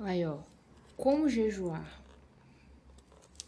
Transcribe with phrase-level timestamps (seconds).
[0.00, 0.38] Aí, ó.
[0.96, 2.02] Como jejuar?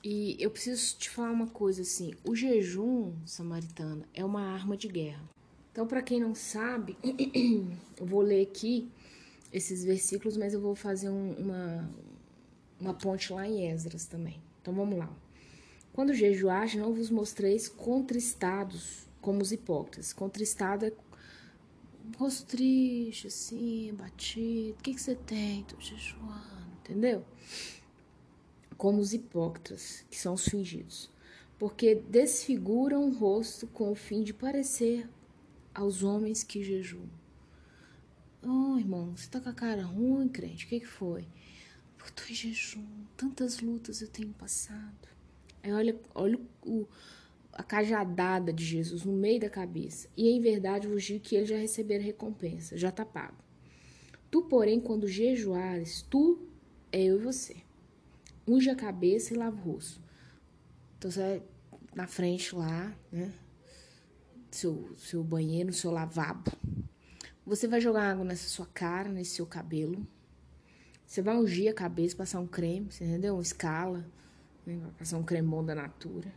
[0.05, 4.87] E eu preciso te falar uma coisa assim: o jejum samaritano é uma arma de
[4.87, 5.23] guerra.
[5.71, 6.97] Então, para quem não sabe,
[7.97, 8.91] eu vou ler aqui
[9.51, 11.91] esses versículos, mas eu vou fazer um, uma,
[12.79, 14.39] uma ponte lá em Esdras também.
[14.61, 15.11] Então, vamos lá.
[15.95, 20.13] Quando jejuar, não vos mostreis contristados como os hipócritas.
[20.13, 20.93] Contristado é
[22.19, 24.79] rosto triste, assim, batido.
[24.79, 25.65] O que, que você tem?
[25.65, 27.25] Tô jejuando, entendeu?
[28.77, 31.11] Como os hipócritas, que são os fingidos.
[31.59, 35.09] Porque desfiguram o rosto com o fim de parecer
[35.75, 37.09] aos homens que jejuam.
[38.43, 40.67] Oh, irmão, você tá com a cara ruim, crente?
[40.67, 41.27] O que, que foi?
[42.05, 42.85] Eu tô em jejum,
[43.17, 45.09] tantas lutas eu tenho passado.
[45.63, 46.89] Aí olha, olha o,
[47.53, 50.09] a cajadada de Jesus no meio da cabeça.
[50.17, 53.37] E em verdade vos digo que ele já receberam recompensa, já está pago.
[54.31, 56.39] Tu, porém, quando jejuares, tu
[56.91, 57.57] é eu e você.
[58.49, 60.01] Unge a cabeça e lava o rosto.
[60.97, 61.43] Então você vai
[61.95, 63.33] na frente lá, né?
[64.51, 66.51] Seu, seu banheiro, seu lavabo.
[67.45, 70.07] Você vai jogar água nessa sua cara, nesse seu cabelo.
[71.07, 73.35] Você vai ungir a cabeça, passar um creme, você entendeu?
[73.35, 74.07] Uma escala,
[74.65, 74.81] né?
[74.99, 76.33] passar um cremão da Natura.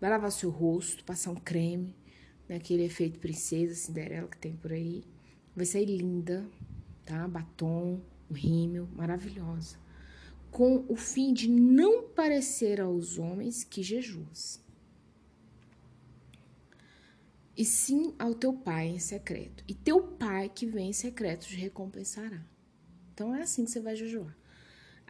[0.00, 1.94] Vai lavar seu rosto, passar um creme,
[2.48, 2.56] né?
[2.56, 5.04] aquele efeito princesa, Cinderela que tem por aí.
[5.54, 6.48] Vai sair linda,
[7.04, 7.28] tá?
[7.28, 9.76] Batom, um rímel, maravilhosa.
[10.50, 14.60] Com o fim de não parecer aos homens que jejuas.
[17.56, 19.62] E sim ao teu pai em secreto.
[19.68, 22.42] E teu pai que vem em secreto te recompensará.
[23.12, 24.34] Então é assim que você vai jejuar.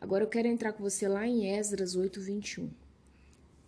[0.01, 2.71] Agora eu quero entrar com você lá em Esdras 8, 21.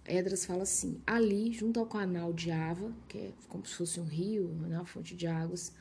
[0.04, 4.04] Edras fala assim: ali, junto ao canal de Ava, que é como se fosse um
[4.04, 5.72] rio, né, uma fonte de águas,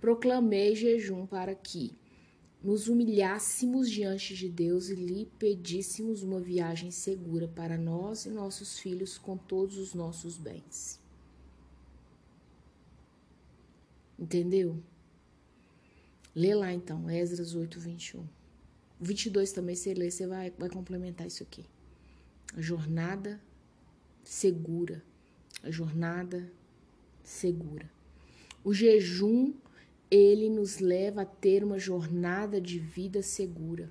[0.00, 1.96] proclamei jejum para que
[2.62, 8.78] nos humilhássemos diante de Deus e lhe pedíssemos uma viagem segura para nós e nossos
[8.78, 11.00] filhos com todos os nossos bens.
[14.18, 14.82] Entendeu?
[16.34, 18.26] Lê lá então, Esdras 8, 21.
[19.00, 21.64] 22 também, você lê, você vai, vai complementar isso aqui.
[22.54, 23.40] A jornada
[24.26, 25.02] segura.
[25.62, 26.52] A jornada
[27.22, 27.90] segura.
[28.62, 29.54] O jejum,
[30.10, 33.90] ele nos leva a ter uma jornada de vida segura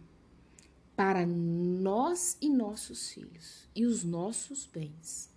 [0.95, 5.29] para nós e nossos filhos e os nossos bens.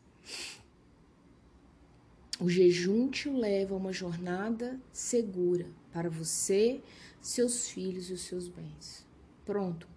[2.40, 6.80] O jejum te leva a uma jornada segura para você,
[7.20, 9.04] seus filhos e os seus bens.
[9.44, 9.88] Pronto.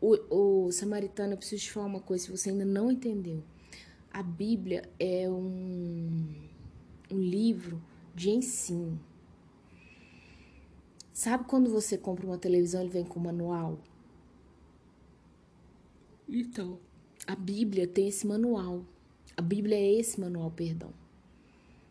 [0.00, 3.42] O, o samaritano, eu preciso te falar uma coisa, se você ainda não entendeu.
[4.16, 6.48] A Bíblia é um,
[7.10, 7.82] um livro
[8.14, 8.98] de ensino.
[11.12, 13.78] Sabe quando você compra uma televisão e vem com manual?
[16.26, 16.80] Então,
[17.26, 18.86] a Bíblia tem esse manual.
[19.36, 20.94] A Bíblia é esse manual, perdão.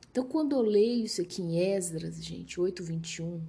[0.09, 3.40] Então, quando eu leio isso aqui em Esdras, gente, 8:21,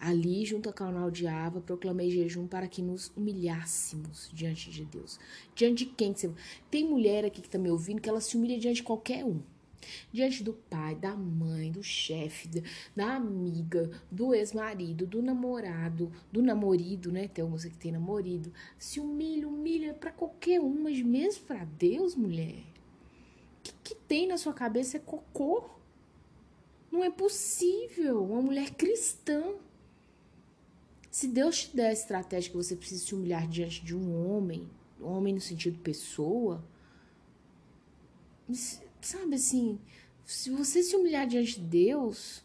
[0.00, 5.18] Ali, junto ao canal de Ava, proclamei jejum para que nos humilhássemos diante de Deus.
[5.56, 6.14] Diante de quem?
[6.14, 6.30] Você...
[6.70, 9.40] Tem mulher aqui que está me ouvindo que ela se humilha diante de qualquer um.
[10.12, 12.62] Diante do pai, da mãe, do chefe,
[12.94, 17.26] da amiga, do ex-marido, do namorado, do namorido, né?
[17.26, 18.52] Tem uma que tem namorido.
[18.78, 22.62] Se humilha, humilha para qualquer um, mas mesmo para Deus, mulher.
[23.58, 25.68] O que, que tem na sua cabeça é cocô.
[26.90, 28.24] Não é possível.
[28.24, 29.54] Uma mulher cristã
[31.18, 34.70] se Deus te der a estratégia que você precisa se humilhar diante de um homem,
[35.00, 36.64] homem no sentido pessoa,
[39.00, 39.80] sabe assim,
[40.24, 42.44] se você se humilhar diante de Deus,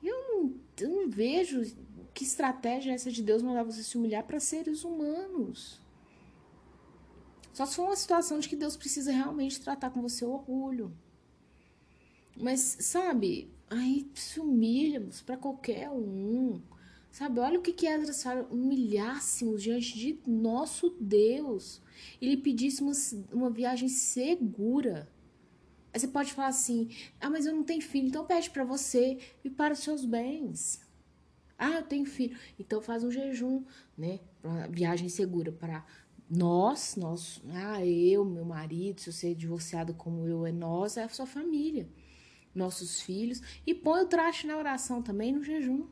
[0.00, 1.62] eu não, eu não vejo
[2.14, 5.80] que estratégia é essa de Deus mandar você se humilhar para seres humanos.
[7.52, 10.96] Só se for uma situação de que Deus precisa realmente tratar com você o orgulho.
[12.36, 16.62] Mas, sabe, aí se humilhamos para qualquer um.
[17.14, 21.80] Sabe, olha o que que Esdras fala, humilhássemos diante de nosso Deus
[22.20, 25.08] e lhe pedíssemos uma viagem segura.
[25.92, 26.90] Aí você pode falar assim,
[27.20, 30.80] ah, mas eu não tenho filho, então pede para você e para os seus bens.
[31.56, 33.62] Ah, eu tenho filho, então faz um jejum,
[33.96, 35.86] né, uma viagem segura para
[36.28, 41.04] nós, nós, ah, eu, meu marido, se você é divorciado como eu, é nós, é
[41.04, 41.88] a sua família,
[42.52, 45.86] nossos filhos, e põe o traste na oração também no jejum.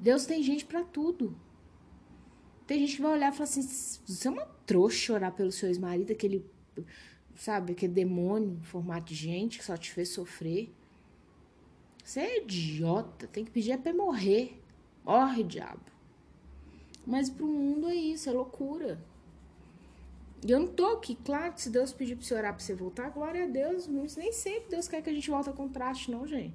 [0.00, 1.36] Deus tem gente para tudo.
[2.66, 5.68] Tem gente que vai olhar e falar assim: você é uma trouxa orar pelo seu
[5.68, 6.44] ex-marido, aquele,
[7.36, 10.72] sabe, aquele demônio em formato de gente que só te fez sofrer.
[12.02, 14.58] Você é idiota, tem que pedir é pra morrer.
[15.04, 15.84] Morre, diabo.
[17.06, 19.02] Mas pro mundo é isso, é loucura.
[20.46, 22.74] E eu não tô aqui, claro que se Deus pedir pra você orar pra você
[22.74, 26.10] voltar, glória a Deus, mas nem sempre Deus quer que a gente volte a contraste,
[26.10, 26.54] não, gente.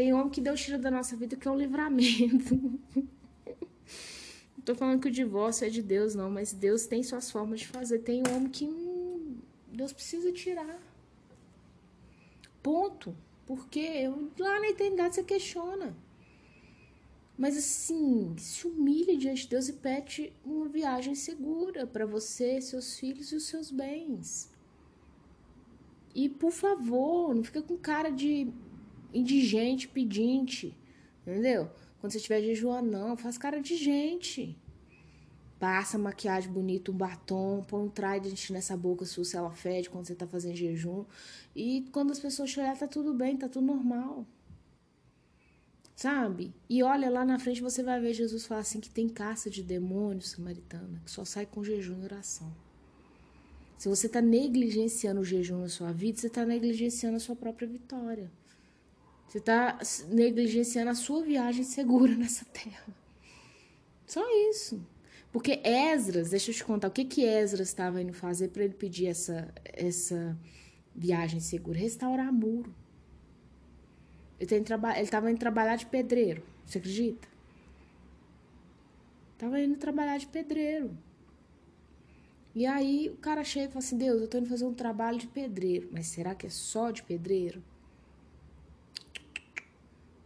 [0.00, 2.54] Tem homem que Deus tira da nossa vida que é um livramento.
[2.96, 7.60] não tô falando que o divórcio é de Deus, não, mas Deus tem suas formas
[7.60, 7.98] de fazer.
[7.98, 9.36] Tem homem que hum,
[9.70, 10.80] Deus precisa tirar.
[12.62, 13.14] Ponto.
[13.44, 15.94] Porque lá na eternidade você questiona.
[17.36, 22.98] Mas assim, se humilhe diante de Deus e pede uma viagem segura para você, seus
[22.98, 24.50] filhos e os seus bens.
[26.14, 28.50] E por favor, não fica com cara de
[29.12, 30.76] indigente, pedinte,
[31.22, 31.70] entendeu?
[32.00, 34.56] Quando você estiver jejuando, não, faz cara de gente.
[35.58, 40.06] Passa maquiagem bonita, um batom, põe um trident nessa boca sua se ela fede quando
[40.06, 41.04] você tá fazendo jejum.
[41.54, 44.26] E quando as pessoas te olharem, tá tudo bem, tá tudo normal
[46.00, 46.54] sabe?
[46.66, 49.62] E olha lá na frente você vai ver Jesus falar assim que tem caça de
[49.62, 52.50] demônios samaritana, que só sai com jejum e oração.
[53.76, 57.68] Se você está negligenciando o jejum na sua vida, você está negligenciando a sua própria
[57.68, 58.32] vitória.
[59.30, 59.78] Você está
[60.08, 62.84] negligenciando a sua viagem segura nessa terra.
[64.04, 64.84] Só isso.
[65.30, 68.74] Porque Esdras, deixa eu te contar, o que que Esdras estava indo fazer para ele
[68.74, 70.36] pedir essa, essa
[70.92, 71.78] viagem segura?
[71.78, 72.74] Restaurar muro.
[74.40, 74.52] Ele
[75.00, 76.42] estava indo trabalhar de pedreiro.
[76.66, 77.28] Você acredita?
[79.38, 80.90] Tava indo trabalhar de pedreiro.
[82.52, 85.18] E aí o cara chega e fala assim: Deus, eu tô indo fazer um trabalho
[85.18, 85.88] de pedreiro.
[85.92, 87.62] Mas será que é só de pedreiro?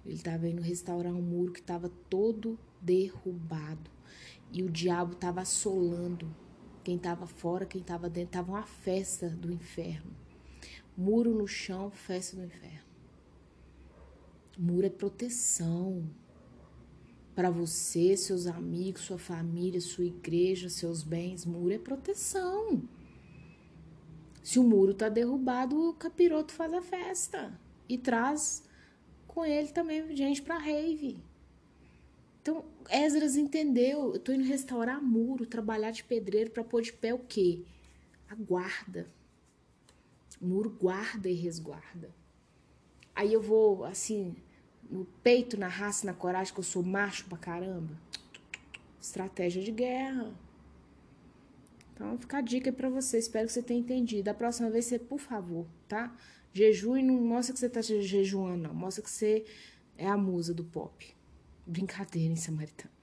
[0.04, 3.90] Ele estava indo restaurar um muro que estava todo derrubado.
[4.52, 6.34] E o diabo estava assolando
[6.82, 8.32] quem estava fora, quem estava dentro.
[8.32, 10.12] Tava uma festa do inferno.
[10.96, 12.84] Muro no chão, festa do inferno.
[14.56, 16.08] Muro é proteção
[17.34, 21.44] para você, seus amigos, sua família, sua igreja, seus bens.
[21.44, 22.82] Muro é proteção.
[24.42, 27.58] Se o muro está derrubado, o capiroto faz a festa
[27.88, 28.62] e traz
[29.34, 31.18] com ele também gente para rave.
[32.40, 37.12] Então, Esdras entendeu, eu estou indo restaurar muro, trabalhar de pedreiro para pôr de pé
[37.12, 37.62] o quê?
[38.28, 39.10] A guarda.
[40.40, 42.14] O muro guarda e resguarda.
[43.14, 44.36] Aí eu vou, assim,
[44.90, 47.98] no peito, na raça, na coragem, que eu sou macho pra caramba.
[49.00, 50.34] Estratégia de guerra.
[51.94, 53.18] Então, fica a dica pra você.
[53.18, 54.24] Espero que você tenha entendido.
[54.24, 56.14] Da próxima vez, você, por favor, tá?
[56.52, 58.74] Jejum e não mostra que você tá jejuando, não.
[58.74, 59.44] Mostra que você
[59.96, 61.14] é a musa do pop.
[61.66, 62.93] Brincadeira, em Samaritano.